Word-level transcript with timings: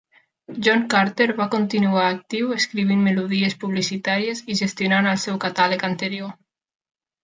John 0.67 0.79
Carter 0.93 1.27
va 1.41 1.47
continuar 1.57 2.07
actiu 2.15 2.57
escrivint 2.57 3.05
melodies 3.11 3.59
publicitàries 3.67 4.45
i 4.55 4.61
gestionant 4.65 5.15
el 5.15 5.25
seu 5.29 5.43
catàleg 5.49 5.91
anterior. 5.95 6.39